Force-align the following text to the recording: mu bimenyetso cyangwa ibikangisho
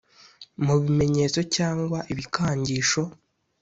mu 0.65 0.75
bimenyetso 0.81 1.39
cyangwa 1.55 1.99
ibikangisho 2.11 3.01